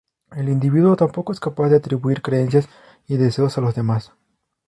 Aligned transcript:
El 0.35 0.49
individuo 0.49 0.95
tampoco 0.95 1.31
es 1.31 1.39
capaz 1.39 1.69
de 1.69 1.75
atribuir 1.75 2.23
creencias 2.23 2.67
y 3.07 3.17
deseos 3.17 3.59
a 3.59 3.61
los 3.61 3.75
demás. 3.75 4.11